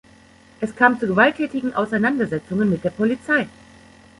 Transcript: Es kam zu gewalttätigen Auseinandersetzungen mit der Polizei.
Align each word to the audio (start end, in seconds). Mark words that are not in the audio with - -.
Es 0.61 0.75
kam 0.75 0.99
zu 0.99 1.05
gewalttätigen 1.05 1.75
Auseinandersetzungen 1.75 2.71
mit 2.71 2.83
der 2.83 2.89
Polizei. 2.89 3.45